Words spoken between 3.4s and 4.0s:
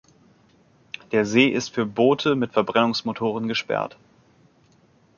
gesperrt.